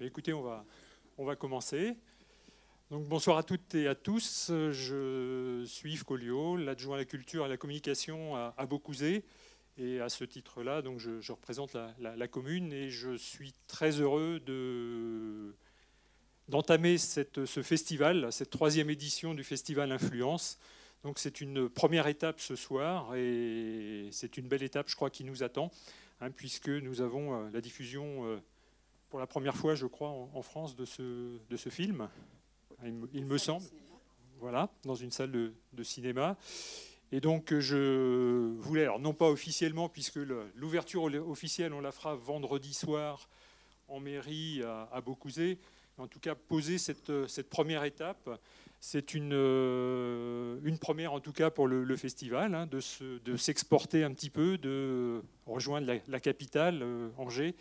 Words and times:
Eh 0.00 0.06
écoutez, 0.06 0.32
on 0.32 0.42
va, 1.24 1.36
commencer. 1.36 1.96
Donc, 2.88 3.08
bonsoir 3.08 3.36
à 3.36 3.42
toutes 3.42 3.74
et 3.74 3.88
à 3.88 3.96
tous. 3.96 4.46
Je 4.48 5.64
suis 5.66 5.94
Yves 5.94 6.04
Collio, 6.04 6.56
l'adjoint 6.56 6.94
à 6.94 6.98
la 6.98 7.04
culture 7.04 7.42
et 7.42 7.46
à 7.46 7.48
la 7.48 7.56
communication 7.56 8.36
à, 8.36 8.54
à. 8.56 8.66
Et 9.76 10.00
à 10.00 10.08
ce 10.08 10.22
titre-là, 10.22 10.82
donc 10.82 11.00
je, 11.00 11.32
représente 11.32 11.76
la, 11.98 12.28
commune 12.28 12.72
et 12.72 12.90
je 12.90 13.16
suis 13.16 13.52
très 13.66 13.90
heureux 14.00 14.38
de, 14.38 15.56
d'entamer 16.48 16.96
ce 16.96 17.62
festival, 17.62 18.32
cette 18.32 18.50
troisième 18.50 18.90
édition 18.90 19.34
du 19.34 19.42
festival 19.42 19.90
Influence. 19.90 20.60
Donc 21.02 21.18
c'est 21.18 21.40
une 21.40 21.68
première 21.68 22.06
étape 22.06 22.40
ce 22.40 22.54
soir 22.54 23.16
et 23.16 24.08
c'est 24.12 24.36
une 24.36 24.46
belle 24.46 24.62
étape, 24.62 24.88
je 24.88 24.94
crois, 24.94 25.10
qui 25.10 25.24
nous 25.24 25.42
attend, 25.42 25.72
hein, 26.20 26.30
puisque 26.30 26.68
nous 26.68 27.00
avons 27.00 27.34
euh, 27.34 27.50
la 27.52 27.60
diffusion 27.60 28.26
euh, 28.26 28.38
pour 29.08 29.18
la 29.18 29.26
première 29.26 29.56
fois, 29.56 29.74
je 29.74 29.86
crois, 29.86 30.10
en, 30.10 30.42
France 30.42 30.76
de 30.76 30.84
ce, 30.84 31.38
de 31.48 31.56
ce 31.56 31.68
film, 31.68 32.08
il, 33.12 33.24
me 33.24 33.38
semble, 33.38 33.64
voilà, 34.38 34.70
dans 34.84 34.94
une 34.94 35.10
salle 35.10 35.32
de, 35.32 35.52
de 35.72 35.82
cinéma. 35.82 36.36
Et 37.10 37.20
donc 37.20 37.54
je 37.58 38.54
voulais, 38.58 38.82
alors 38.82 39.00
non 39.00 39.14
pas 39.14 39.30
officiellement, 39.30 39.88
puisque 39.88 40.18
l'ouverture 40.54 41.04
officielle, 41.26 41.72
on 41.72 41.80
la 41.80 41.92
fera 41.92 42.14
vendredi 42.14 42.74
soir 42.74 43.28
en 43.88 44.00
mairie 44.00 44.62
à, 44.62 45.00
Beaucouzé, 45.00 45.58
en 45.96 46.06
tout 46.06 46.20
cas 46.20 46.34
poser 46.34 46.76
cette, 46.76 47.26
cette 47.26 47.48
première 47.48 47.84
étape. 47.84 48.28
C'est 48.80 49.14
une, 49.14 49.32
euh, 49.32 50.60
une, 50.62 50.78
première 50.78 51.12
en 51.12 51.18
tout 51.18 51.32
cas 51.32 51.50
pour 51.50 51.66
le, 51.66 51.96
festival, 51.96 52.54
hein, 52.54 52.68
de 52.68 53.36
s'exporter 53.36 54.04
un 54.04 54.12
petit 54.12 54.30
peu, 54.30 54.58
de 54.58 55.22
rejoindre 55.46 55.92
la, 56.06 56.20
capitale, 56.20 56.80
euh, 56.82 57.08
Angers. 57.16 57.56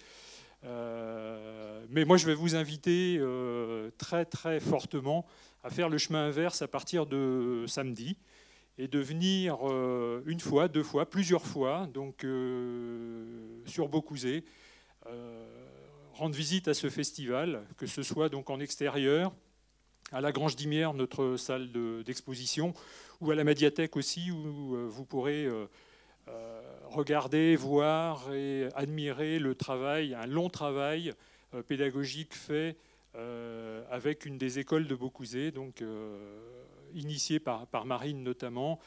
Euh, 0.68 1.84
mais 1.90 2.06
moi, 2.06 2.18
je 2.18 2.26
vais 2.26 2.36
vous 2.36 2.56
inviter 2.56 3.20
très 3.98 4.26
très 4.26 4.60
fortement 4.60 5.26
à 5.64 5.70
faire 5.70 5.90
le 5.90 5.98
chemin 5.98 6.28
inverse 6.28 6.62
à 6.62 6.68
partir 6.68 7.06
de 7.06 7.66
samedi 7.68 8.18
et 8.78 8.88
de 8.88 9.00
venir 9.00 9.58
euh, 9.64 10.22
une 10.26 10.40
fois, 10.40 10.68
deux 10.68 10.84
fois, 10.84 11.10
plusieurs 11.10 11.46
fois, 11.46 11.88
donc 11.94 12.24
euh, 12.24 13.60
sur 13.66 13.88
Beaucouzé, 13.90 14.44
euh, 15.08 15.46
rendre 16.14 16.36
visite 16.36 16.68
à 16.68 16.74
ce 16.74 16.90
festival, 16.90 17.64
que 17.78 17.88
ce 17.88 18.04
soit 18.04 18.30
donc 18.30 18.50
en 18.50 18.60
extérieur, 18.60 19.34
à 20.12 20.22
la 20.22 20.32
Grange 20.32 20.56
d'Imière, 20.56 20.94
notre 20.94 21.38
salle 21.38 21.70
d'exposition, 22.06 22.74
ou 23.20 23.32
à 23.32 23.36
la 23.36 23.44
médiathèque 23.44 23.98
aussi, 23.98 24.32
où 24.32 24.88
vous 24.88 25.06
pourrez 25.06 25.50
regarder, 26.90 27.56
voir 27.56 28.34
et 28.34 28.70
admirer 28.76 29.40
le 29.40 29.56
travail, 29.56 30.14
un 30.14 30.26
long 30.26 30.50
travail 30.50 31.14
pédagogique 31.68 32.34
fait 32.34 32.78
avec 33.92 34.26
une 34.26 34.38
des 34.38 34.60
écoles 34.60 34.88
de 34.88 34.96
Beaucouzé, 34.96 35.52
donc 35.52 35.84
initié 36.94 37.40
par, 37.40 37.86
Marine 37.86 38.24
notamment. 38.24 38.80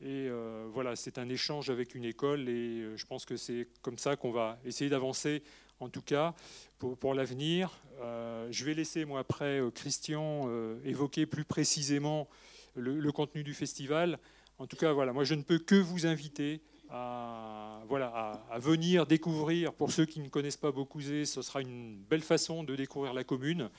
Et 0.00 0.28
euh, 0.28 0.68
voilà, 0.72 0.96
c'est 0.96 1.18
un 1.18 1.28
échange 1.28 1.70
avec 1.70 1.94
une 1.94 2.04
école 2.04 2.48
et 2.48 2.82
euh, 2.82 2.96
je 2.96 3.04
pense 3.06 3.24
que 3.24 3.36
c'est 3.36 3.66
comme 3.82 3.98
ça 3.98 4.16
qu'on 4.16 4.30
va 4.30 4.58
essayer 4.64 4.88
d'avancer, 4.88 5.42
en 5.80 5.88
tout 5.88 6.02
cas, 6.02 6.34
pour, 6.78 7.14
l'avenir. 7.14 7.70
Euh, 8.00 8.46
je 8.50 8.64
vais 8.64 8.74
laisser, 8.74 9.04
moi, 9.04 9.20
après, 9.20 9.60
Christian 9.74 10.48
évoquer 10.84 11.26
plus 11.26 11.44
précisément 11.44 12.28
le, 12.74 13.10
contenu 13.12 13.42
du 13.42 13.54
festival. 13.54 14.18
En 14.58 14.66
tout 14.66 14.76
cas, 14.76 14.92
voilà, 14.92 15.12
moi, 15.12 15.24
je 15.24 15.34
ne 15.34 15.42
peux 15.42 15.58
que 15.58 15.74
vous 15.74 16.06
inviter 16.06 16.60
à, 16.90 17.82
voilà, 17.88 18.42
à, 18.50 18.58
venir 18.58 19.06
découvrir, 19.06 19.72
pour 19.72 19.92
ceux 19.92 20.06
qui 20.06 20.20
ne 20.20 20.28
connaissent 20.28 20.56
pas 20.56 20.72
Beaucouzé, 20.72 21.24
ce 21.24 21.42
sera 21.42 21.60
une 21.60 21.96
belle 22.08 22.22
façon 22.22 22.64
de 22.64 22.76
découvrir 22.76 23.14
la 23.14 23.24
commune. 23.24 23.70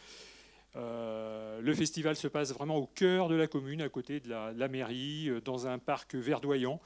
Euh, 0.75 1.61
le 1.61 1.73
festival 1.73 2.15
se 2.15 2.27
passe 2.27 2.53
vraiment 2.53 2.77
au 2.77 2.85
cœur 2.85 3.27
de 3.27 3.35
la 3.35 3.47
commune, 3.47 3.81
à 3.81 3.89
côté 3.89 4.19
de 4.19 4.29
la, 4.29 4.67
mairie, 4.67 5.29
euh, 5.29 5.41
dans 5.41 5.67
un 5.67 5.79
parc 5.79 6.15
verdoyant, 6.15 6.79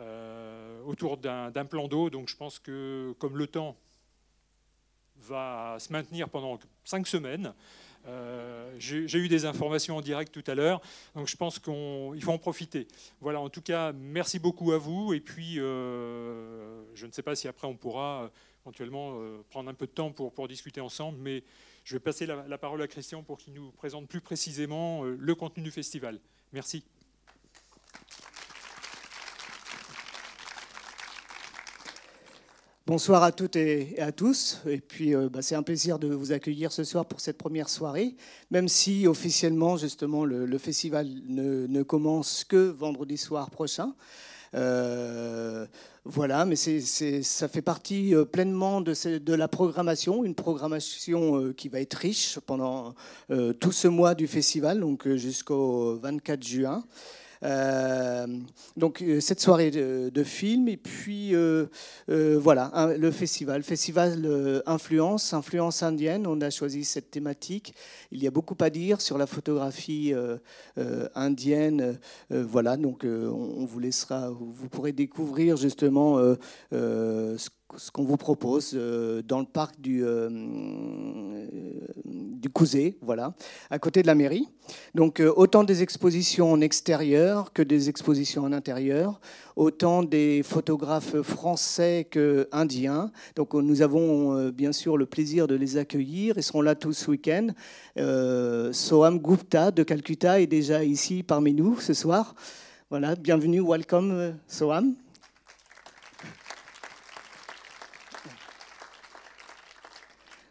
euh, 0.00 0.82
autour 0.84 1.16
d'un 1.16 1.64
plan 1.64 1.86
d'eau. 1.86 2.10
Donc 2.10 2.28
je 2.28 2.36
pense 2.36 2.58
que 2.58 3.14
comme 3.18 3.36
le 3.36 3.46
temps 3.46 3.76
va 5.30 5.76
se 5.78 5.92
maintenir 5.92 6.28
pendant 6.28 6.58
cinq 6.84 7.06
semaines, 7.06 7.54
j'ai 8.78 9.18
eu 9.18 9.28
des 9.28 9.44
informations 9.44 9.96
en 9.96 10.00
direct 10.00 10.32
tout 10.32 10.48
à 10.50 10.54
l'heure, 10.54 10.80
donc 11.14 11.28
je 11.28 11.36
pense 11.36 11.58
qu'il 11.58 12.22
faut 12.22 12.32
en 12.32 12.38
profiter. 12.38 12.88
Voilà, 13.20 13.40
en 13.40 13.48
tout 13.48 13.62
cas, 13.62 13.92
merci 13.92 14.38
beaucoup 14.38 14.72
à 14.72 14.78
vous. 14.78 15.12
Et 15.14 15.20
puis, 15.20 15.54
je 15.54 17.06
ne 17.06 17.12
sais 17.12 17.22
pas 17.22 17.36
si 17.36 17.46
après 17.46 17.66
on 17.66 17.76
pourra 17.76 18.30
éventuellement 18.64 19.18
prendre 19.50 19.70
un 19.70 19.74
peu 19.74 19.86
de 19.86 19.92
temps 19.92 20.12
pour, 20.12 20.32
pour 20.32 20.48
discuter 20.48 20.80
ensemble, 20.80 21.18
mais 21.20 21.44
je 21.84 21.94
vais 21.96 22.00
passer 22.00 22.26
la, 22.26 22.58
parole 22.58 22.82
à 22.82 22.88
Christian 22.88 23.22
pour 23.22 23.38
qu'il 23.38 23.54
nous 23.54 23.70
présente 23.72 24.08
plus 24.08 24.20
précisément 24.20 25.04
euh, 25.04 25.16
le 25.18 25.34
contenu 25.34 25.62
du 25.62 25.70
festival. 25.70 26.20
Merci. 26.52 26.84
Bonsoir 32.90 33.22
à 33.22 33.30
toutes 33.30 33.54
et 33.54 34.00
à 34.00 34.10
tous. 34.10 34.58
Et 34.66 34.80
puis, 34.80 35.14
euh, 35.14 35.28
bah, 35.28 35.42
c'est 35.42 35.54
un 35.54 35.62
plaisir 35.62 36.00
de 36.00 36.08
vous 36.08 36.32
accueillir 36.32 36.72
ce 36.72 36.82
soir 36.82 37.06
pour 37.06 37.20
cette 37.20 37.38
première 37.38 37.68
soirée, 37.68 38.16
même 38.50 38.66
si 38.66 39.06
officiellement, 39.06 39.76
justement, 39.76 40.24
le, 40.24 40.58
festival 40.58 41.06
ne, 41.28 41.82
commence 41.84 42.42
que 42.42 42.56
vendredi 42.56 43.16
soir 43.16 43.48
prochain. 43.50 43.94
Euh, 44.56 45.68
voilà, 46.04 46.44
mais 46.46 46.56
ça 46.56 47.46
fait 47.46 47.62
partie 47.62 48.12
euh, 48.12 48.24
pleinement 48.24 48.80
de, 48.80 49.18
de, 49.18 49.34
la 49.34 49.46
programmation, 49.46 50.24
une 50.24 50.34
programmation 50.34 51.52
qui 51.52 51.68
va 51.68 51.80
être 51.80 51.94
riche 51.94 52.40
pendant 52.40 52.96
tout 53.60 53.70
ce 53.70 53.86
mois 53.86 54.16
du 54.16 54.26
festival, 54.26 54.80
donc 54.80 55.06
jusqu'au 55.14 55.96
24 56.00 56.42
juin. 56.42 56.82
Euh, 57.42 58.26
donc 58.76 59.00
euh, 59.00 59.18
cette 59.20 59.40
soirée 59.40 59.70
de, 59.70 60.10
de, 60.12 60.24
film 60.24 60.68
et 60.68 60.76
puis 60.76 61.34
euh, 61.34 61.66
voilà 62.06 62.70
le 62.98 63.10
festival, 63.10 63.62
festival 63.62 64.62
influence, 64.66 65.32
influence 65.32 65.82
indienne. 65.82 66.26
On 66.26 66.40
a 66.40 66.50
choisi 66.50 66.84
cette 66.84 67.10
thématique. 67.10 67.74
Il 68.12 68.22
y 68.22 68.26
a 68.26 68.30
beaucoup 68.30 68.56
à 68.60 68.70
dire 68.70 69.00
sur 69.00 69.16
la 69.18 69.26
photographie 69.26 70.12
indienne. 71.14 71.98
voilà, 72.30 72.76
donc 72.76 73.04
on, 73.04 73.64
vous 73.64 73.78
laissera, 73.78 74.30
vous 74.30 74.68
pourrez 74.68 74.92
découvrir 74.92 75.56
justement 75.56 76.18
ce 76.70 77.48
ce 77.76 77.90
qu'on 77.90 78.04
vous 78.04 78.16
propose 78.16 78.72
euh, 78.74 79.22
dans 79.22 79.40
le 79.40 79.46
parc 79.46 79.80
du, 79.80 80.04
euh, 80.04 80.28
du 82.04 82.50
Couzé, 82.50 82.96
voilà, 83.02 83.34
à 83.70 83.78
côté 83.78 84.02
de 84.02 84.06
la 84.06 84.14
mairie. 84.14 84.48
Donc 84.94 85.20
euh, 85.20 85.32
autant 85.36 85.64
des 85.64 85.82
expositions 85.82 86.52
en 86.52 86.60
extérieur 86.60 87.52
que 87.52 87.62
des 87.62 87.88
expositions 87.88 88.44
en 88.44 88.52
intérieur, 88.52 89.20
autant 89.56 90.02
des 90.02 90.42
photographes 90.42 91.20
français 91.22 92.06
que 92.10 92.48
indiens. 92.52 93.10
Donc 93.36 93.54
nous 93.54 93.82
avons 93.82 94.50
bien 94.50 94.72
sûr 94.72 94.96
le 94.96 95.06
plaisir 95.06 95.46
de 95.46 95.54
les 95.54 95.76
accueillir. 95.76 96.34
Ils 96.36 96.42
seront 96.42 96.62
là 96.62 96.74
tout 96.74 96.92
ce 96.92 97.10
week-end. 97.10 97.48
Soham 98.72 99.18
Gupta 99.18 99.70
de 99.70 99.82
Calcutta 99.82 100.40
est 100.40 100.46
déjà 100.46 100.84
ici 100.84 101.22
parmi 101.22 101.52
nous 101.52 101.78
ce 101.80 101.94
soir. 101.94 102.34
Voilà, 102.90 103.14
bienvenue, 103.16 103.60
welcome 103.60 104.34
Soham. 104.48 104.94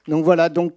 Donc 0.09 0.25
voilà, 0.25 0.49
donc 0.49 0.73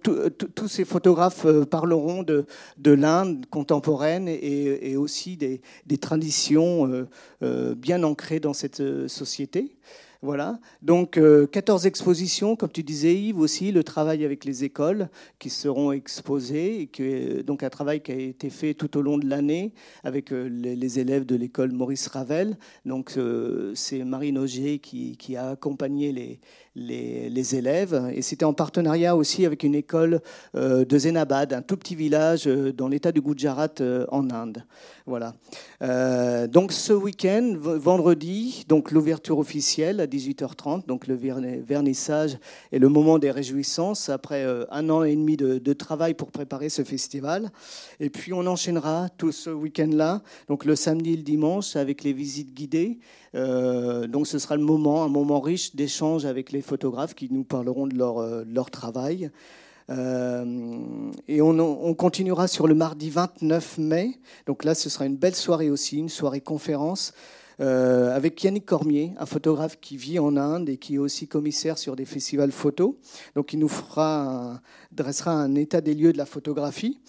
tous 0.53 0.67
ces 0.67 0.85
photographes 0.85 1.45
euh, 1.45 1.65
parleront 1.65 2.21
de, 2.21 2.45
de 2.77 2.91
l'Inde 2.91 3.47
contemporaine 3.49 4.27
et, 4.27 4.95
aussi 4.95 5.37
des, 5.37 5.97
traditions 5.97 6.87
euh, 6.87 7.07
euh, 7.41 7.73
bien 7.73 8.03
ancrées 8.03 8.39
dans 8.39 8.53
cette 8.53 8.83
société. 9.07 9.75
Voilà. 10.23 10.57
Donc, 10.81 11.19
14 11.51 11.85
expositions, 11.85 12.55
comme 12.55 12.71
tu 12.71 12.81
disais, 12.81 13.13
Yves, 13.13 13.39
aussi, 13.39 13.71
le 13.71 13.83
travail 13.83 14.23
avec 14.23 14.45
les 14.45 14.63
écoles 14.63 15.09
qui 15.37 15.49
seront 15.49 15.91
exposées, 15.91 16.81
et 16.81 16.87
que, 16.87 17.41
donc 17.41 17.61
un 17.61 17.69
travail 17.69 18.01
qui 18.01 18.11
a 18.11 18.15
été 18.15 18.49
fait 18.49 18.73
tout 18.73 18.97
au 18.97 19.01
long 19.01 19.17
de 19.17 19.27
l'année 19.27 19.73
avec 20.03 20.31
les, 20.31 20.99
élèves 20.99 21.25
de 21.25 21.35
l'école 21.35 21.73
Maurice 21.73 22.07
Ravel. 22.07 22.57
Donc, 22.85 23.17
c'est 23.75 24.03
Marine 24.05 24.37
Auger 24.37 24.79
qui, 24.79 25.35
a 25.35 25.49
accompagné 25.51 26.39
les, 26.75 27.55
élèves. 27.55 28.11
Et 28.13 28.21
c'était 28.21 28.45
en 28.45 28.53
partenariat 28.53 29.15
aussi 29.15 29.45
avec 29.45 29.63
une 29.63 29.75
école 29.75 30.21
euh, 30.55 30.85
de 30.85 30.97
Zenabad, 30.97 31.53
un 31.53 31.61
tout 31.61 31.77
petit 31.77 31.95
village 31.95 32.47
euh, 32.47 32.71
dans 32.71 32.87
l'état 32.87 33.11
du 33.11 33.21
Gujarat 33.21 33.69
euh, 33.81 34.05
en 34.09 34.29
Inde. 34.29 34.63
Voilà. 35.05 35.33
donc 36.47 36.71
ce 36.71 36.93
week-end, 36.93 37.55
vendredi, 37.57 38.63
donc 38.69 38.91
l'ouverture 38.91 39.37
officielle 39.37 40.07
18h30, 40.13 40.85
donc 40.85 41.07
le 41.07 41.15
vernissage 41.15 42.37
et 42.71 42.79
le 42.79 42.89
moment 42.89 43.19
des 43.19 43.31
réjouissances 43.31 44.09
après 44.09 44.45
un 44.69 44.89
an 44.89 45.03
et 45.03 45.15
demi 45.15 45.37
de, 45.37 45.73
travail 45.73 46.13
pour 46.13 46.31
préparer 46.31 46.69
ce 46.69 46.83
festival. 46.83 47.51
Et 47.99 48.09
puis 48.09 48.33
on 48.33 48.45
enchaînera 48.45 49.09
tout 49.17 49.31
ce 49.31 49.49
week-end-là, 49.49 50.21
donc 50.47 50.65
le 50.65 50.75
samedi 50.75 51.13
et 51.13 51.17
le 51.17 51.23
dimanche 51.23 51.75
avec 51.75 52.03
les 52.03 52.13
visites 52.13 52.53
guidées. 52.53 52.99
Euh, 53.35 54.07
donc 54.07 54.27
ce 54.27 54.37
sera 54.37 54.55
le 54.55 54.63
moment, 54.63 55.03
un 55.03 55.09
moment 55.09 55.39
riche 55.39 55.75
d'échange 55.75 56.25
avec 56.25 56.51
les 56.51 56.61
photographes 56.61 57.15
qui 57.15 57.27
nous 57.31 57.43
parleront 57.43 57.87
de 57.87 57.97
leur, 57.97 58.19
euh, 58.19 58.43
leur 58.47 58.69
travail. 58.69 59.31
et 59.89 61.41
on, 61.41 61.93
continuera 61.95 62.47
sur 62.47 62.67
le 62.67 62.75
mardi 62.75 63.09
29 63.09 63.77
mai. 63.79 64.19
Donc 64.45 64.63
là, 64.63 64.75
ce 64.75 64.89
sera 64.89 65.05
une 65.05 65.17
belle 65.17 65.35
soirée 65.35 65.69
aussi, 65.69 65.97
une 65.97 66.09
soirée 66.09 66.41
conférence. 66.41 67.13
Avec 67.59 68.43
Yannick 68.43 68.65
Cormier, 68.65 69.13
un 69.17 69.25
photographe 69.25 69.79
qui 69.79 69.97
vit 69.97 70.19
en 70.19 70.37
Inde 70.37 70.69
et 70.69 70.77
qui 70.77 70.95
est 70.95 70.99
aussi 70.99 71.27
commissaire 71.27 71.77
sur 71.77 71.95
des 71.95 72.05
festivals 72.05 72.51
photos. 72.51 72.95
Donc 73.35 73.53
il 73.53 73.59
nous 73.59 73.67
fera 73.67 74.61
dressera 74.91 75.31
un 75.31 75.55
état 75.55 75.81
des 75.81 75.93
lieux 75.93 76.13
de 76.13 76.17
la 76.17 76.25
photographie. 76.25 76.99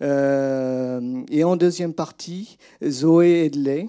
et 0.00 1.44
en 1.44 1.56
deuxième 1.56 1.94
partie, 1.94 2.58
Zoé 2.84 3.46
Edley, 3.46 3.88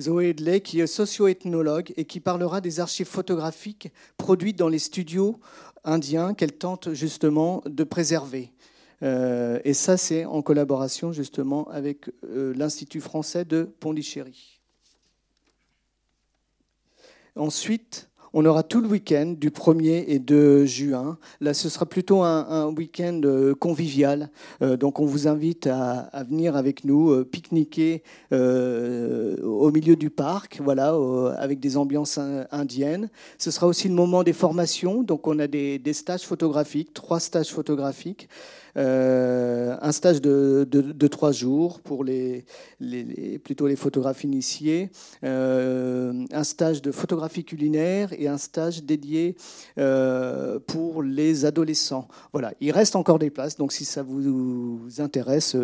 Zoé 0.00 0.30
Edley, 0.30 0.60
qui 0.60 0.80
est 0.80 0.86
socio-ethnologue 0.86 1.92
et 1.96 2.04
qui 2.04 2.20
parlera 2.20 2.60
des 2.60 2.80
archives 2.80 3.06
photographiques 3.06 3.92
produites 4.16 4.58
dans 4.58 4.68
les 4.68 4.78
studios 4.78 5.38
indiens 5.84 6.34
qu'elle 6.34 6.52
tente 6.52 6.92
justement 6.94 7.62
de 7.66 7.84
préserver. 7.84 8.50
Euh, 9.02 9.60
et 9.64 9.74
ça, 9.74 9.96
c'est 9.96 10.24
en 10.24 10.42
collaboration 10.42 11.12
justement 11.12 11.68
avec 11.70 12.10
euh, 12.24 12.52
l'Institut 12.56 13.00
français 13.00 13.44
de 13.44 13.68
Pondichéry. 13.80 14.60
Ensuite, 17.36 18.08
on 18.32 18.44
aura 18.44 18.62
tout 18.62 18.80
le 18.80 18.86
week-end 18.86 19.34
du 19.36 19.50
1er 19.50 20.04
et 20.06 20.20
2 20.20 20.64
juin. 20.64 21.18
Là, 21.40 21.52
ce 21.52 21.68
sera 21.68 21.84
plutôt 21.84 22.22
un, 22.22 22.72
week-end 22.72 23.20
euh, 23.24 23.54
convivial. 23.54 24.30
Donc, 24.60 25.00
on 25.00 25.06
vous 25.06 25.26
invite 25.26 25.66
à, 25.66 26.10
venir 26.28 26.54
avec 26.54 26.84
nous 26.84 27.24
pique-niquer 27.24 28.04
au 28.30 29.70
milieu 29.72 29.96
du 29.96 30.10
parc, 30.10 30.60
voilà, 30.62 30.94
avec 31.38 31.58
des 31.58 31.76
ambiances 31.76 32.18
indiennes. 32.52 33.08
Ce 33.38 33.50
sera 33.50 33.66
aussi 33.66 33.88
le 33.88 33.94
moment 33.94 34.22
des 34.22 34.32
formations. 34.32 35.02
Donc, 35.02 35.26
on 35.26 35.38
a 35.40 35.48
des 35.48 35.92
stages 35.92 36.22
photographiques, 36.22 36.94
trois 36.94 37.18
stages 37.18 37.50
photographiques. 37.50 38.28
Euh, 38.76 39.76
un 39.80 39.92
stage 39.92 40.20
de, 40.20 41.06
trois 41.08 41.32
jours 41.32 41.80
pour 41.80 42.04
les, 42.04 42.44
plutôt 43.42 43.66
les 43.66 43.76
photographes 43.76 44.24
initiés, 44.24 44.90
euh, 45.24 46.24
un 46.32 46.44
stage 46.44 46.82
de 46.82 46.92
photographie 46.92 47.44
culinaire 47.44 48.12
et 48.12 48.28
un 48.28 48.38
stage 48.38 48.82
dédié 48.82 49.36
euh, 49.78 50.58
pour 50.60 51.02
les 51.02 51.44
adolescents. 51.44 52.08
Voilà, 52.32 52.52
il 52.60 52.70
reste 52.72 52.96
encore 52.96 53.18
des 53.18 53.30
places, 53.30 53.56
donc 53.56 53.72
si 53.72 53.84
ça 53.84 54.02
vous 54.02 54.80
intéresse, 54.98 55.56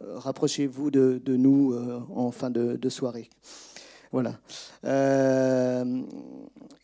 rapprochez-vous 0.00 0.90
de, 0.90 1.20
nous 1.26 1.74
en 2.14 2.30
fin 2.30 2.50
de, 2.50 2.88
soirée. 2.88 3.28
Voilà. 4.12 4.38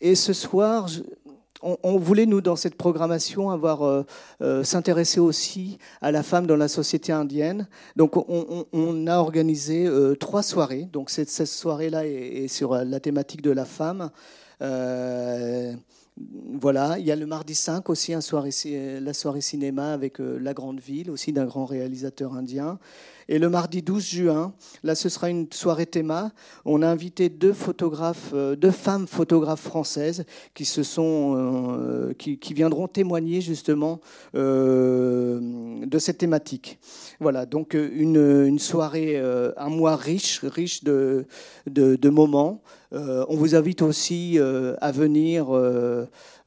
et 0.00 0.14
ce 0.14 0.32
soir, 0.32 0.88
on, 1.62 1.98
voulait, 1.98 2.26
nous, 2.26 2.40
dans 2.40 2.56
cette 2.56 2.76
programmation, 2.76 3.50
avoir 3.50 3.82
euh, 3.82 4.04
euh, 4.42 4.62
s'intéresser 4.62 5.20
aussi 5.20 5.78
à 6.00 6.12
la 6.12 6.22
femme 6.22 6.46
dans 6.46 6.56
la 6.56 6.68
société 6.68 7.12
indienne. 7.12 7.66
Donc, 7.96 8.16
on, 8.16 9.06
a 9.06 9.16
organisé 9.18 9.86
euh, 9.86 10.14
trois 10.14 10.42
soirées. 10.42 10.88
Donc, 10.92 11.10
cette, 11.10 11.30
soirée-là 11.30 12.06
est, 12.06 12.48
sur 12.48 12.74
la 12.74 13.00
thématique 13.00 13.42
de 13.42 13.50
la 13.50 13.64
femme. 13.64 14.10
Voilà, 16.60 16.98
il 16.98 17.06
y 17.06 17.12
a 17.12 17.16
le 17.16 17.26
mardi 17.26 17.54
5 17.54 17.88
aussi, 17.90 18.14
un 18.14 18.20
la 19.00 19.14
soirée 19.14 19.40
cinéma 19.40 19.92
avec 19.92 20.18
La 20.18 20.54
Grande 20.54 20.80
Ville, 20.80 21.10
aussi 21.10 21.32
d'un 21.32 21.46
grand 21.46 21.66
réalisateur 21.66 22.34
indien. 22.34 22.78
Et 23.30 23.38
le 23.38 23.50
mardi 23.50 23.82
12 23.82 24.02
juin, 24.02 24.54
là, 24.82 24.94
ce 24.94 25.10
sera 25.10 25.28
une 25.28 25.48
soirée 25.52 25.84
théma. 25.84 26.32
On 26.64 26.80
a 26.80 26.88
invité 26.88 27.28
deux 27.28 27.52
photographes, 27.52 28.30
euh, 28.32 28.56
deux 28.56 28.70
femmes 28.70 29.06
photographes 29.06 29.60
françaises 29.60 30.24
qui 30.54 30.64
se 30.64 30.82
sont, 30.82 31.34
euh, 31.36 32.14
qui, 32.14 32.38
viendront 32.54 32.88
témoigner 32.88 33.42
justement 33.42 34.00
euh, 34.34 35.27
de 35.88 35.98
cette 35.98 36.18
thématique. 36.18 36.78
Voilà, 37.20 37.46
donc 37.46 37.74
une, 37.74 38.58
soirée, 38.58 39.20
un 39.56 39.68
mois 39.68 39.96
riche, 39.96 40.40
riche 40.44 40.84
de, 40.84 41.26
de, 41.66 42.08
moments. 42.08 42.62
on 42.92 43.36
vous 43.36 43.54
invite 43.54 43.82
aussi 43.82 44.38
à 44.38 44.92
venir 44.92 45.48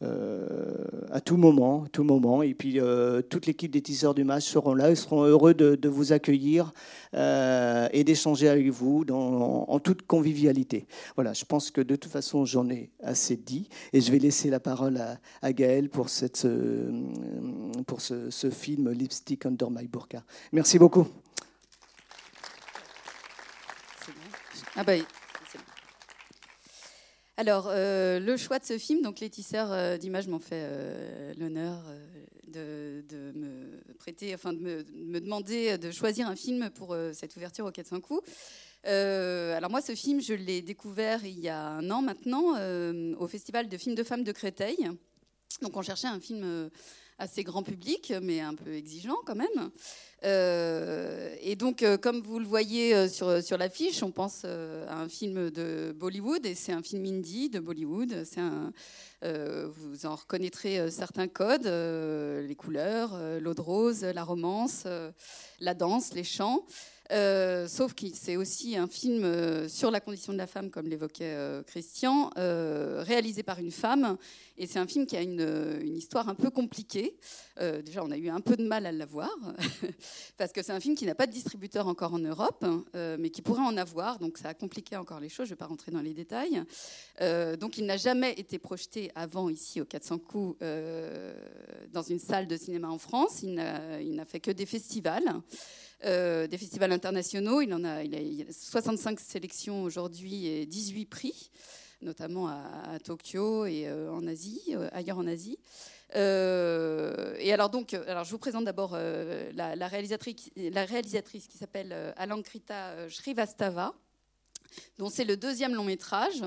à 0.02 1.22
tout 1.22 1.38
moment, 1.38 1.86
tout 1.92 2.04
moment. 2.04 2.42
Et 2.42 2.54
puis 2.54 2.80
toute 3.30 3.46
l'équipe 3.46 3.72
des 3.72 3.82
tisseurs 3.82 4.14
du 4.14 4.24
match 4.24 4.46
seront 4.46 4.74
là, 4.74 4.90
ils 4.90 4.98
seront 4.98 5.24
heureux 5.24 5.54
de, 5.54 5.90
vous 5.90 6.14
accueillir 6.14 6.74
euh, 7.14 7.88
et 7.92 8.04
d'échanger 8.04 8.48
avec 8.48 8.70
vous 8.70 9.06
dans, 9.06 9.66
en, 9.68 9.80
toute 9.80 10.04
convivialité. 10.04 10.88
Voilà, 11.16 11.34
je 11.34 11.46
pense 11.46 11.72
que 11.72 11.82
de 11.82 11.96
toute 11.96 12.12
façon, 12.12 12.46
j'en 12.46 12.70
ai 12.70 12.90
assez 13.04 13.36
dit 13.36 13.70
et 13.94 14.02
je 14.02 14.12
vais 14.12 14.20
laisser 14.20 14.50
la 14.50 14.60
parole 14.60 14.98
à, 14.98 15.18
à 15.42 15.54
Gaël 15.54 15.90
pour, 15.90 16.10
cette, 16.10 16.46
euh, 16.46 16.90
pour 17.88 18.02
ce, 18.02 18.30
ce, 18.30 18.50
film 18.50 18.92
Lipstick 18.92 19.46
Under 19.46 19.70
My 19.70 19.88
Burqa. 19.88 20.24
Merci 20.52 20.80
beaucoup. 20.80 21.08
Ah 24.76 24.84
bah, 24.84 24.94
alors, 27.42 27.70
euh, 27.70 28.20
le 28.20 28.38
choix 28.38 28.60
de 28.60 28.66
ce 28.66 28.78
film, 28.78 29.02
donc 29.02 29.20
les 29.20 29.28
tisseurs 29.28 29.98
d'images 29.98 30.28
m'ont 30.28 30.38
fait 30.38 31.34
l'honneur 31.40 31.84
de, 32.46 33.04
me 33.34 33.82
prêter, 33.98 34.36
enfin 34.36 34.54
de 34.54 34.60
me, 34.60 35.20
demander 35.20 35.80
de 35.80 35.90
choisir 35.90 36.28
un 36.28 36.36
film 36.36 36.70
pour 36.70 36.94
euh, 36.94 37.14
cette 37.14 37.36
ouverture 37.36 37.66
au 37.66 37.72
400 37.72 38.00
coups. 38.02 38.22
Euh, 38.86 39.58
alors 39.58 39.72
moi, 39.72 39.82
ce 39.82 39.96
film, 39.96 40.22
je 40.22 40.36
l'ai 40.36 40.62
découvert 40.62 41.26
il 41.26 41.40
y 41.40 41.50
a 41.50 41.68
un 41.68 41.90
an 41.90 42.04
maintenant 42.04 42.54
euh, 42.60 43.16
au 43.18 43.26
Festival 43.26 43.68
de 43.68 43.76
films 43.76 43.96
de 43.96 44.04
femmes 44.04 44.24
de 44.24 44.32
Créteil. 44.32 44.88
Donc 45.64 45.76
on 45.76 45.82
cherchait 45.82 46.10
un 46.10 46.20
film 46.20 46.70
assez 47.22 47.44
grand 47.44 47.64
public, 47.64 48.14
mais 48.22 48.42
un 48.42 48.56
peu 48.56 48.74
exigeant 48.74 49.18
quand 49.26 49.36
même. 49.36 49.72
et 50.24 51.56
donc, 51.56 51.86
comme 52.02 52.22
vous 52.22 52.40
le 52.40 52.46
voyez 52.46 53.08
sur, 53.08 53.42
sur 53.44 53.58
l'affiche, 53.58 54.04
on 54.04 54.12
pense 54.12 54.46
à 54.46 54.98
un 54.98 55.10
film 55.10 55.50
de 55.52 55.94
Bollywood, 55.96 56.46
et 56.46 56.56
c'est 56.56 56.74
un 56.74 56.84
film 56.84 57.06
indie 57.06 57.50
de 57.50 57.60
Bollywood. 57.60 58.26
Euh, 59.24 59.68
vous 59.70 60.08
en 60.08 60.16
reconnaîtrez 60.16 60.80
euh, 60.80 60.90
certains 60.90 61.28
codes, 61.28 61.68
euh, 61.68 62.42
les 62.42 62.56
couleurs, 62.56 63.16
l'eau 63.40 63.54
de 63.54 63.62
rose, 63.62 64.04
la 64.04 64.24
romance, 64.24 64.88
la 65.60 65.74
danse, 65.74 66.14
les 66.14 66.24
chants. 66.24 66.66
Sauf 67.68 67.94
que 67.94 68.08
c'est 68.14 68.38
aussi 68.38 68.76
un 68.78 68.88
film 68.88 69.68
sur 69.68 69.92
la 69.92 70.00
condition 70.00 70.34
de 70.34 70.38
la 70.38 70.48
femme, 70.48 70.70
comme 70.70 70.88
l'évoquait 70.88 71.62
Christian, 71.68 72.30
réalisé 72.36 73.44
par 73.44 73.60
une 73.60 73.72
femme. 73.72 74.18
Et 74.58 74.68
c'est 74.68 74.80
un 74.80 74.88
film 74.88 75.06
qui 75.06 75.18
a 75.18 75.22
une, 75.22 75.96
histoire 75.96 76.30
un 76.30 76.36
peu 76.36 76.50
compliquée. 76.50 77.18
déjà, 77.58 78.04
on 78.04 78.12
a 78.12 78.18
eu 78.18 78.30
un 78.30 78.42
peu 78.42 78.56
de 78.56 78.66
mal 78.66 78.86
à 78.86 78.92
l'avoir, 78.92 79.32
parce 80.38 80.52
que 80.52 80.62
c'est 80.62 80.72
un 80.72 80.80
film 80.80 80.96
qui 80.96 81.06
n'a 81.06 81.16
pas 81.16 81.28
de 81.28 81.32
distributeur 81.32 81.88
encore 81.88 82.14
en 82.14 82.20
Europe, 82.20 82.66
mais 83.20 83.30
qui 83.30 83.42
pourrait 83.42 83.64
en 83.64 83.78
avoir. 83.78 84.20
Donc 84.20 84.38
ça 84.38 84.50
a 84.50 84.54
compliqué 84.54 84.96
encore 84.96 85.20
les 85.20 85.30
choses. 85.30 85.48
Je 85.48 85.54
ne 85.54 85.56
vais 85.56 85.60
pas 85.60 85.68
rentrer 85.68 85.92
dans 85.92 86.02
les 86.02 86.14
détails. 86.14 86.64
donc 87.60 87.78
il 87.78 87.86
n'a 87.86 87.98
jamais 87.98 88.34
été 88.34 88.60
projeté 88.60 89.12
avant 89.16 89.50
ici 89.50 89.82
au 89.82 89.86
400 89.86 90.20
coups 90.20 90.58
euh, 90.62 91.34
dans 91.92 92.02
une 92.02 92.20
salle 92.20 92.48
de 92.48 92.58
cinéma 92.58 92.90
en 92.90 92.98
France. 92.98 93.42
Il 93.44 93.54
n'a 93.54 94.26
fait 94.26 94.40
que 94.40 94.52
des 94.52 94.66
festivals, 94.66 95.42
euh, 96.06 96.48
des 96.48 96.58
festivals 96.58 96.92
internationaux. 96.92 97.62
Il 97.62 97.74
en 97.74 97.84
a, 97.84 98.04
il 98.04 98.46
a 98.48 98.52
65 98.52 99.20
sélections 99.20 99.84
aujourd'hui 99.84 100.48
et 100.48 100.66
18 100.66 101.06
prix, 101.06 101.52
notamment 102.02 102.48
à, 102.48 102.98
Tokyo 103.04 103.66
et 103.66 103.88
euh, 103.88 104.12
en 104.12 104.26
Asie, 104.28 104.62
ailleurs 104.92 105.18
en 105.18 105.28
Asie. 105.28 105.58
et 106.14 107.54
alors 107.54 107.70
donc, 107.70 107.94
alors 107.94 108.24
je 108.24 108.32
vous 108.32 108.40
présente 108.40 108.66
d'abord 108.66 108.98
la, 108.98 109.76
la, 109.76 109.88
réalisatrice, 109.88 110.50
la 110.56 110.86
réalisatrice 110.86 111.48
qui 111.48 111.58
s'appelle 111.58 111.96
Alankrita 112.18 113.08
Shrivastava, 113.10 113.94
dont 114.98 115.10
c'est 115.10 115.26
le 115.26 115.38
deuxième 115.38 115.76
long 115.76 115.84
métrage. 115.84 116.44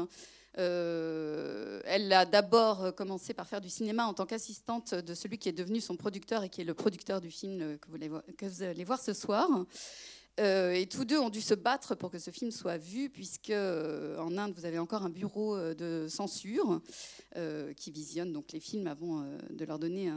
Euh, 0.59 1.81
elle 1.85 2.13
a 2.13 2.25
d'abord 2.25 2.95
commencé 2.95 3.35
par 3.35 3.49
faire 3.49 3.61
du 3.61 3.69
cinéma 3.69 4.07
en 4.07 4.15
tant 4.15 4.27
qu'assistante 4.27 4.95
de 4.95 5.15
celui 5.15 5.39
qui 5.39 5.49
est 5.49 5.53
devenu 5.53 5.81
son 5.81 5.97
producteur 5.97 6.45
et 6.45 6.49
qui 6.49 6.61
est 6.61 6.65
le 6.65 6.75
producteur 6.75 7.21
du 7.21 7.31
film 7.31 7.79
que 7.79 7.89
vous 8.47 8.63
allez 8.63 8.85
voir, 8.85 9.01
ce 9.01 9.13
soir. 9.13 9.49
Euh, 10.41 10.73
et 10.73 10.87
tous 10.87 11.05
deux 11.05 11.19
ont 11.19 11.31
dû 11.31 11.41
se 11.41 11.55
battre 11.55 11.95
pour 11.95 12.11
que 12.11 12.19
ce 12.19 12.33
film 12.33 12.51
soit 12.51 12.77
vu, 12.77 13.09
puisque 13.09 13.51
euh, 13.51 14.19
en 14.19 14.37
Inde, 14.37 14.53
vous 14.57 14.65
avez 14.65 14.79
encore 14.79 15.05
un 15.05 15.11
bureau 15.11 15.57
de 15.75 16.07
censure 16.09 16.81
qui 17.77 17.91
visionne 17.91 18.33
donc 18.33 18.53
les 18.53 18.61
films 18.61 18.87
avant 18.87 19.25
de 19.51 19.65
leur 19.65 19.81
donner 19.81 20.09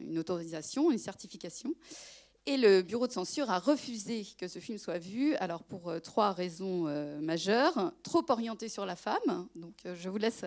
une 0.00 0.18
autorisation, 0.18 0.92
une 0.92 0.98
certification. 0.98 1.74
Et 2.46 2.56
le 2.56 2.80
bureau 2.82 3.06
de 3.06 3.12
censure 3.12 3.50
a 3.50 3.58
refusé 3.58 4.26
que 4.38 4.48
ce 4.48 4.58
film 4.60 4.78
soit 4.78 4.98
vu, 4.98 5.34
alors 5.36 5.62
pour 5.62 5.90
euh, 5.90 6.00
trois 6.00 6.32
raisons 6.32 6.86
euh, 6.86 7.20
majeures. 7.20 7.92
Trop 8.02 8.24
orienté 8.30 8.68
sur 8.68 8.86
la 8.86 8.96
femme, 8.96 9.46
donc 9.54 9.74
euh, 9.84 9.94
je 9.94 10.08
vous 10.08 10.16
laisse, 10.16 10.44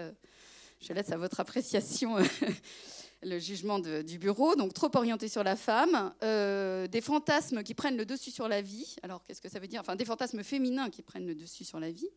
je 0.81 0.93
laisse 0.93 1.11
à 1.11 1.17
votre 1.17 1.39
appréciation 1.39 2.17
le 3.21 3.37
jugement 3.37 3.77
du 3.79 4.17
bureau. 4.17 4.55
Donc 4.55 4.73
trop 4.73 4.89
orienté 4.95 5.27
sur 5.27 5.43
la 5.43 5.55
femme, 5.55 6.13
des 6.21 7.01
fantasmes 7.01 7.63
qui 7.63 7.75
prennent 7.75 7.97
le 7.97 8.05
dessus 8.05 8.31
sur 8.31 8.47
la 8.47 8.61
vie. 8.61 8.95
Alors 9.03 9.23
qu'est-ce 9.23 9.41
que 9.41 9.49
ça 9.49 9.59
veut 9.59 9.67
dire? 9.67 9.79
Enfin, 9.79 9.95
des 9.95 10.05
fantasmes 10.05 10.43
féminins 10.43 10.89
qui 10.89 11.03
prennent 11.03 11.27
le 11.27 11.35
dessus 11.35 11.63
sur 11.63 11.79
la 11.79 11.91
vie. 11.91 12.09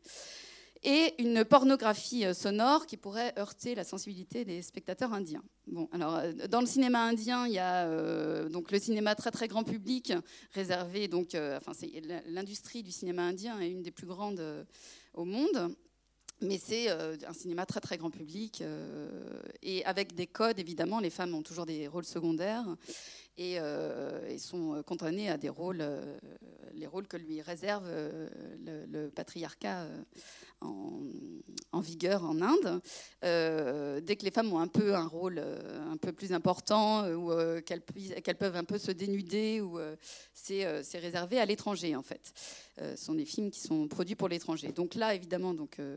Et 0.87 1.21
une 1.21 1.45
pornographie 1.45 2.25
sonore 2.35 2.87
qui 2.87 2.97
pourrait 2.97 3.35
heurter 3.39 3.75
la 3.75 3.85
sensibilité 3.85 4.45
des 4.45 4.63
spectateurs 4.63 5.13
indiens. 5.13 5.43
Bon, 5.67 5.89
alors, 5.93 6.23
dans 6.49 6.61
le 6.61 6.67
cinéma 6.67 7.03
indien, 7.03 7.47
il 7.47 7.53
y 7.55 7.59
a 7.59 8.49
donc 8.49 8.71
le 8.71 8.79
cinéma 8.79 9.15
très 9.15 9.33
très 9.33 9.49
grand 9.49 9.65
public 9.65 10.13
réservé 10.53 11.09
donc, 11.09 11.37
enfin, 11.57 11.73
l'industrie 12.29 12.83
du 12.83 12.93
cinéma 12.93 13.23
indien 13.23 13.61
est 13.61 13.71
une 13.71 13.83
des 13.83 13.91
plus 13.91 14.07
grandes 14.07 14.67
au 15.13 15.25
monde. 15.25 15.75
Mais 16.43 16.59
c'est 16.59 16.91
euh, 16.91 17.17
un 17.27 17.33
cinéma 17.33 17.65
très 17.65 17.81
très 17.81 17.97
grand 17.97 18.11
public 18.11 18.61
euh, 18.61 19.41
et 19.63 19.85
avec 19.87 20.15
des 20.15 20.27
codes 20.27 20.59
évidemment. 20.59 21.01
Les 21.01 21.09
femmes 21.09 21.35
ont 21.35 21.43
toujours 21.43 21.65
des 21.65 21.89
rôles 21.89 22.05
secondaires 22.05 22.67
et, 23.39 23.59
euh, 23.59 24.37
sont 24.39 24.83
condamnées 24.87 25.31
à 25.31 25.39
des 25.39 25.49
rôles, 25.49 25.85
les 26.75 26.87
rôles 26.87 27.07
que 27.09 27.17
lui 27.17 27.41
réserve 27.41 27.89
le, 28.65 29.09
patriarcat 29.09 29.87
en, 30.61 31.81
vigueur 31.81 32.25
en 32.25 32.41
Inde. 32.41 32.81
dès 33.23 34.17
que 34.17 34.25
les 34.25 34.31
femmes 34.31 34.53
ont 34.53 34.59
un 34.59 34.69
peu 34.69 34.95
un 34.95 35.07
rôle 35.07 35.39
un 35.39 35.97
peu 35.97 36.13
plus 36.13 36.33
important 36.33 37.11
ou 37.13 37.33
qu'elles 37.63 38.37
peuvent 38.39 38.57
un 38.57 38.65
peu 38.65 38.79
se 38.79 38.93
dénuder, 38.93 39.61
ou 39.61 39.79
c'est 40.33 40.99
réservé 40.99 41.41
à 41.41 41.47
l'étranger 41.47 41.97
en 41.97 42.03
fait. 42.03 42.33
Euh, 42.83 42.95
ce 42.95 43.07
sont 43.07 43.15
des 43.15 43.25
films 43.25 43.51
qui 43.51 43.61
sont 43.61 43.89
produits 43.89 44.17
pour 44.17 44.29
l'étranger. 44.29 44.71
Donc 44.73 44.95
là, 44.95 45.15
évidemment, 45.15 45.55
donc, 45.55 45.79
euh, 45.79 45.97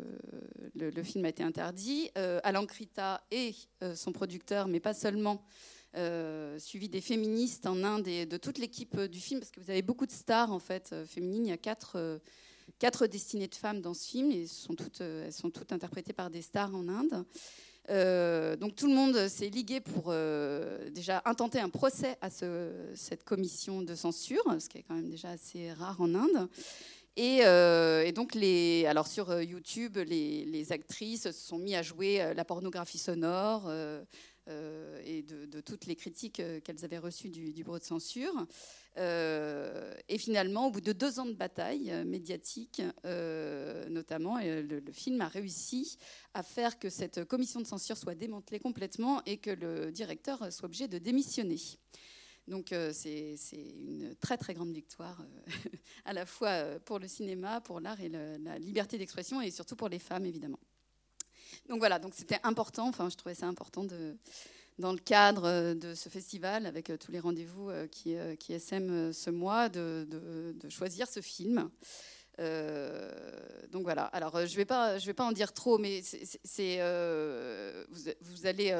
le, 0.75 1.03
film 1.03 1.25
a 1.25 1.29
été 1.29 1.43
interdit. 1.43 2.09
Euh, 2.17 2.39
Alan 2.43 2.65
Krita 2.65 3.21
et 3.31 3.53
son 3.95 4.11
producteur, 4.11 4.67
mais 4.67 4.79
pas 4.79 4.93
seulement, 4.93 5.43
suivi 6.59 6.89
des 6.89 7.01
féministes 7.01 7.65
en 7.65 7.83
Inde 7.83 8.07
et 8.07 8.25
de 8.25 8.37
toute 8.37 8.57
l'équipe 8.57 8.99
du 9.01 9.19
film, 9.19 9.39
parce 9.39 9.51
que 9.51 9.59
vous 9.59 9.69
avez 9.69 9.81
beaucoup 9.81 10.05
de 10.05 10.11
stars 10.11 10.51
en 10.51 10.59
fait 10.59 10.95
féminines. 11.05 11.45
Il 11.45 11.49
y 11.49 11.53
a 11.53 11.57
quatre, 11.57 12.19
quatre 12.77 13.07
destinées 13.07 13.47
de 13.47 13.55
femmes 13.55 13.81
dans 13.81 13.93
ce 13.93 14.07
film 14.07 14.31
et 14.31 14.47
sont 14.47 14.75
toutes, 14.75 15.01
elles 15.01 15.33
sont 15.33 15.49
toutes 15.49 15.71
interprétées 15.71 16.13
par 16.13 16.29
des 16.29 16.41
stars 16.41 16.75
en 16.75 16.87
Inde. 16.87 17.25
Euh, 17.89 18.55
donc 18.55 18.75
tout 18.75 18.87
le 18.87 18.93
monde 18.93 19.27
s'est 19.27 19.49
ligué 19.49 19.79
pour 19.79 20.05
euh, 20.07 20.89
déjà 20.91 21.21
intenter 21.25 21.59
un 21.59 21.69
procès 21.69 22.17
à 22.21 22.29
cette 22.29 23.23
commission 23.23 23.81
de 23.81 23.95
censure, 23.95 24.43
ce 24.59 24.69
qui 24.69 24.79
est 24.79 24.83
quand 24.83 24.95
même 24.95 25.09
déjà 25.09 25.31
assez 25.31 25.71
rare 25.73 25.99
en 25.99 26.13
Inde. 26.13 26.49
Et, 27.15 27.39
euh, 27.43 28.11
donc, 28.13 28.33
les, 28.33 28.85
alors 28.85 29.07
sur 29.07 29.41
YouTube, 29.41 29.97
les, 29.97 30.71
actrices 30.71 31.23
se 31.23 31.31
sont 31.31 31.57
mis 31.57 31.75
à 31.75 31.81
jouer 31.81 32.33
la 32.35 32.45
pornographie 32.45 32.99
sonore 32.99 33.69
et 35.05 35.21
de, 35.23 35.61
toutes 35.61 35.85
les 35.85 35.95
critiques 35.95 36.41
qu'elles 36.63 36.85
avaient 36.85 36.97
reçues 36.97 37.29
du, 37.29 37.53
du, 37.53 37.63
bureau 37.63 37.79
de 37.79 37.83
censure. 37.83 38.47
Euh, 38.97 39.93
et 40.09 40.17
finalement, 40.17 40.67
au 40.67 40.71
bout 40.71 40.81
de 40.81 40.91
deux 40.91 41.19
ans 41.19 41.25
de 41.25 41.33
bataille 41.33 41.91
euh, 41.91 42.03
médiatique, 42.03 42.81
euh, 43.05 43.87
notamment, 43.87 44.39
le, 44.41 44.81
film 44.91 45.21
a 45.21 45.27
réussi 45.27 45.97
à 46.33 46.43
faire 46.43 46.79
que 46.79 46.89
cette 46.89 47.23
commission 47.25 47.61
de 47.61 47.67
censure 47.67 47.97
soit 47.97 48.15
démantelée 48.15 48.59
complètement 48.59 49.23
et 49.25 49.37
que 49.37 49.51
le 49.51 49.91
directeur 49.91 50.51
soit 50.51 50.65
obligé 50.65 50.87
de 50.87 50.97
démissionner. 50.97 51.57
Donc 52.47 52.73
c'est 52.93 53.37
une 53.53 54.15
très 54.15 54.35
très 54.35 54.55
grande 54.55 54.73
victoire, 54.73 55.23
à 56.05 56.13
la 56.13 56.25
fois 56.25 56.79
pour 56.83 56.97
le 56.97 57.07
cinéma, 57.07 57.61
pour 57.61 57.79
l'art 57.79 58.01
et 58.01 58.09
la 58.09 58.57
liberté 58.57 58.97
d'expression, 58.97 59.39
et 59.39 59.51
surtout 59.51 59.75
pour 59.75 59.87
les 59.87 59.99
femmes, 59.99 60.25
évidemment. 60.25 60.59
Donc 61.69 61.77
voilà, 61.77 61.99
donc 61.99 62.13
c'était 62.15 62.39
important, 62.41 62.87
enfin 62.87 63.09
je 63.09 63.15
trouvais 63.15 63.35
ça 63.35 63.45
important 63.45 63.83
de, 63.83 64.17
dans 64.79 64.91
le 64.91 64.97
cadre 64.97 65.45
euh, 65.45 65.73
de 65.75 65.93
ce 65.93 66.09
festival, 66.09 66.65
avec 66.65 66.89
euh, 66.89 66.97
tous 66.97 67.11
les 67.11 67.19
rendez-vous 67.19 67.69
euh, 67.69 67.85
qui, 67.87 68.15
SM 68.51 69.13
ce 69.13 69.29
mois, 69.29 69.69
de, 69.69 70.07
choisir 70.69 71.07
ce 71.07 71.21
film. 71.21 71.69
donc 72.39 73.83
voilà. 73.83 74.05
Alors 74.05 74.45
je 74.47 74.55
vais, 74.55 74.65
pas, 74.65 74.97
je 74.97 75.05
vais 75.05 75.13
pas 75.13 75.25
en 75.25 75.31
dire 75.31 75.53
trop, 75.53 75.77
mais 75.77 76.01
c'est, 76.01 76.77
vous, 77.89 78.45
allez 78.47 78.73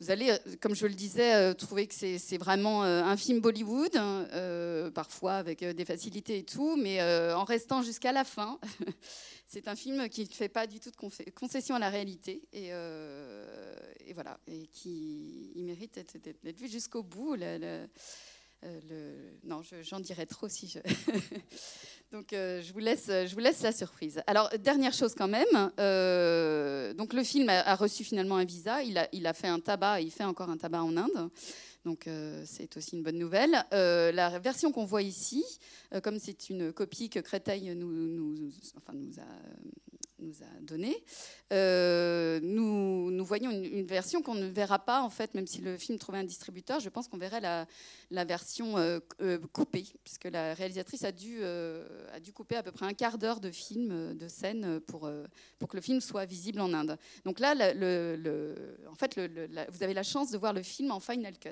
vous 0.00 0.10
allez, 0.10 0.34
comme 0.60 0.74
je 0.74 0.86
le 0.86 0.94
disais, 0.94 1.54
trouver 1.54 1.86
que 1.86 1.94
c'est 1.94 2.38
vraiment 2.38 2.82
un 2.82 3.16
film 3.16 3.40
Bollywood, 3.40 3.96
hein, 3.96 4.90
parfois 4.94 5.34
avec 5.34 5.62
des 5.62 5.84
facilités 5.84 6.38
et 6.38 6.42
tout, 6.42 6.76
mais 6.76 7.02
en 7.32 7.44
restant 7.44 7.82
jusqu'à 7.82 8.12
la 8.12 8.24
fin. 8.24 8.58
c'est 9.46 9.68
un 9.68 9.76
film 9.76 10.08
qui 10.08 10.22
ne 10.22 10.26
fait 10.28 10.48
pas 10.48 10.66
du 10.66 10.80
tout 10.80 10.90
de 10.90 11.30
concession 11.32 11.74
à 11.74 11.78
la 11.78 11.90
réalité. 11.90 12.42
Et, 12.52 12.70
voilà, 14.14 14.38
et 14.46 14.66
qui 14.68 15.52
mérite 15.56 16.00
d'être 16.42 16.58
vu 16.58 16.68
jusqu'au 16.68 17.02
bout. 17.02 17.36
Euh, 18.64 19.32
non, 19.44 19.62
j'en 19.82 20.00
dirai 20.00 20.26
trop 20.26 20.48
si 20.48 20.68
je. 20.68 20.78
donc 22.12 22.32
euh, 22.32 22.60
je 22.60 22.72
vous 22.72 22.78
laisse, 22.78 23.06
je 23.06 23.32
vous 23.32 23.40
laisse 23.40 23.62
la 23.62 23.72
surprise. 23.72 24.22
Alors 24.26 24.50
dernière 24.58 24.92
chose 24.92 25.14
quand 25.14 25.28
même. 25.28 25.70
Euh, 25.78 26.92
donc 26.92 27.14
le 27.14 27.22
film 27.22 27.48
a, 27.48 27.74
reçu 27.74 28.04
finalement 28.04 28.36
un 28.36 28.44
visa. 28.44 28.82
Il 28.82 28.98
a, 28.98 29.08
il 29.12 29.26
a 29.26 29.32
fait 29.32 29.48
un 29.48 29.60
tabac. 29.60 30.02
Il 30.02 30.10
fait 30.10 30.24
encore 30.24 30.50
un 30.50 30.58
tabac 30.58 30.82
en 30.82 30.96
Inde. 30.96 31.30
Donc 31.86 32.06
c'est 32.44 32.76
aussi 32.76 32.96
une 32.96 33.02
bonne 33.02 33.18
nouvelle. 33.18 33.64
la 33.70 34.38
version 34.38 34.70
qu'on 34.70 34.84
voit 34.84 35.00
ici, 35.00 35.42
comme 36.02 36.18
c'est 36.18 36.50
une 36.50 36.74
copie 36.74 37.08
que 37.08 37.20
Créteil 37.20 37.74
nous, 37.74 38.52
enfin, 38.76 38.92
nous 38.92 39.18
a 39.18 39.24
nous 40.20 40.42
a 40.42 40.60
donné, 40.60 41.02
euh, 41.52 42.38
nous, 42.42 43.24
voyons 43.24 43.50
une, 43.50 43.84
version 43.84 44.22
qu'on 44.22 44.34
ne 44.34 44.46
verra 44.46 44.78
pas, 44.78 45.02
en 45.02 45.10
fait, 45.10 45.34
même 45.34 45.46
si 45.46 45.60
le 45.60 45.76
film 45.76 45.98
trouvait 45.98 46.18
un 46.18 46.24
distributeur, 46.24 46.80
je 46.80 46.88
pense 46.88 47.08
qu'on 47.08 47.18
verrait 47.18 47.40
la, 47.40 48.24
version 48.24 48.78
euh, 48.78 49.00
euh, 49.20 49.38
coupée, 49.52 49.86
puisque 50.04 50.24
la 50.24 50.54
réalisatrice 50.54 51.04
a 51.04 51.12
dû, 51.12 51.40
couper 52.34 52.56
à 52.56 52.62
peu 52.62 52.70
près 52.72 52.86
un 52.86 52.94
quart 52.94 53.18
d'heure 53.18 53.40
de 53.40 53.50
film, 53.50 54.14
de 54.14 54.28
scène, 54.28 54.80
pour, 54.80 55.00
que 55.00 55.76
le 55.76 55.82
film 55.82 56.00
soit 56.00 56.24
visible 56.24 56.60
en 56.60 56.72
Inde. 56.72 56.96
Donc 57.24 57.40
là, 57.40 57.54
en 57.54 58.94
fait, 58.94 59.18
vous 59.18 59.82
avez 59.82 59.94
la 59.94 60.02
chance 60.02 60.30
de 60.30 60.38
voir 60.38 60.52
le 60.52 60.62
film 60.62 60.90
en 60.90 61.00
final 61.00 61.38
cut, 61.38 61.50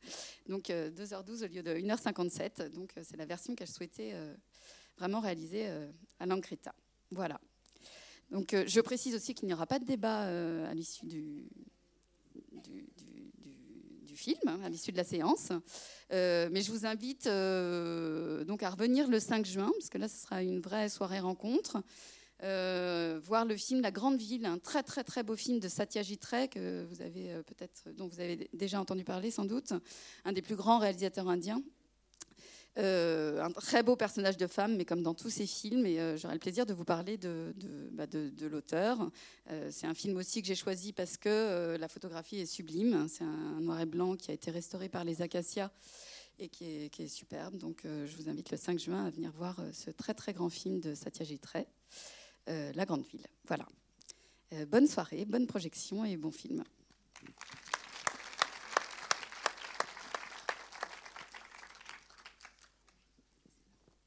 donc 0.48 0.64
2h12 0.68 1.44
au 1.44 1.48
lieu 1.48 1.62
de 1.62 1.74
1h57, 1.74 2.70
donc 2.72 2.92
c'est 3.02 3.16
la 3.16 3.26
version 3.26 3.54
qu'elle 3.54 3.68
souhaitait 3.68 4.14
vraiment 4.98 5.20
réaliser 5.20 5.68
à 6.18 6.26
Lankrita. 6.26 6.74
Voilà. 7.10 7.40
Donc, 8.30 8.54
euh, 8.54 8.64
je 8.66 8.80
précise 8.80 9.14
aussi 9.14 9.34
qu'il 9.34 9.46
n'y 9.46 9.54
aura 9.54 9.66
pas 9.66 9.78
de 9.78 9.84
débat 9.84 10.24
euh, 10.24 10.70
à 10.70 10.74
l'issue 10.74 11.06
du, 11.06 11.48
film, 14.14 14.40
hein, 14.46 14.58
à 14.64 14.70
l'issue 14.70 14.92
de 14.92 14.96
la 14.96 15.04
séance. 15.04 15.50
Euh, 16.10 16.48
mais 16.50 16.62
je 16.62 16.72
vous 16.72 16.86
invite 16.86 17.24
donc 18.46 18.62
à 18.62 18.70
revenir 18.70 19.08
le 19.08 19.20
5 19.20 19.44
juin, 19.44 19.70
parce 19.78 19.90
que 19.90 19.98
là, 19.98 20.08
ce 20.08 20.22
sera 20.22 20.42
une 20.42 20.60
vraie 20.60 20.88
soirée 20.88 21.20
rencontre. 21.20 21.82
voir 22.40 23.44
le 23.44 23.56
film 23.56 23.82
La 23.82 23.90
Grande 23.90 24.16
Ville, 24.16 24.46
un 24.46 24.58
très 24.58 24.82
très 24.82 25.04
très 25.04 25.22
beau 25.22 25.36
film 25.36 25.60
de 25.60 25.68
Satyajit 25.68 26.18
Ray 26.30 26.48
que 26.48 26.84
vous 26.84 27.02
avez 27.02 27.42
peut-être, 27.42 27.90
dont 27.94 28.08
vous 28.08 28.20
avez 28.20 28.48
déjà 28.54 28.80
entendu 28.80 29.04
parler 29.04 29.30
sans 29.30 29.44
doute, 29.44 29.74
un 30.24 30.32
des 30.32 30.42
plus 30.42 30.56
grands 30.56 30.78
réalisateurs 30.78 31.28
indiens. 31.28 31.62
Euh, 32.78 33.40
un 33.40 33.50
très 33.50 33.82
beau 33.82 33.96
personnage 33.96 34.36
de 34.36 34.46
femme, 34.46 34.76
mais 34.76 34.84
comme 34.84 35.02
dans 35.02 35.14
tous 35.14 35.30
ses 35.30 35.46
films, 35.46 35.86
et 35.86 35.98
euh, 35.98 36.18
j'aurai 36.18 36.34
le 36.34 36.40
plaisir 36.40 36.66
de 36.66 36.74
vous 36.74 36.84
parler 36.84 37.16
de, 37.16 37.54
bah, 37.92 38.04
l'auteur. 38.50 39.10
Euh, 39.50 39.70
c'est 39.72 39.86
un 39.86 39.94
film 39.94 40.16
aussi 40.16 40.42
que 40.42 40.48
j'ai 40.48 40.54
choisi 40.54 40.92
parce 40.92 41.16
que 41.16 41.76
la 41.78 41.88
photographie 41.88 42.38
est 42.38 42.46
sublime. 42.46 43.06
C'est 43.08 43.24
un 43.24 43.60
noir 43.60 43.80
et 43.80 43.86
blanc 43.86 44.16
qui 44.16 44.30
a 44.30 44.34
été 44.34 44.50
restauré 44.50 44.88
par 44.88 45.04
les 45.04 45.22
Acacias 45.22 45.70
et 46.38 46.48
qui 46.48 46.64
est, 46.64 47.08
superbe. 47.08 47.56
Donc 47.56 47.82
je 47.84 48.16
vous 48.16 48.28
invite 48.28 48.50
le 48.50 48.58
5 48.58 48.78
juin 48.78 49.06
à 49.06 49.10
venir 49.10 49.32
voir 49.32 49.58
ce 49.72 49.90
très 49.90 50.12
très 50.12 50.34
grand 50.34 50.50
film 50.50 50.80
de 50.80 50.94
Satyajit 50.94 51.40
Ray, 51.50 51.66
La 52.46 52.84
Grande 52.84 53.04
Ville. 53.06 53.26
Voilà. 53.46 53.66
bonne 54.66 54.86
soirée, 54.86 55.24
bonne 55.24 55.46
projection 55.46 56.04
et 56.04 56.18
bon 56.18 56.30
film. 56.30 56.62